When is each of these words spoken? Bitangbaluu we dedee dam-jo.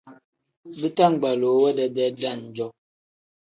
Bitangbaluu 0.81 1.57
we 1.61 1.69
dedee 1.77 2.11
dam-jo. 2.19 2.67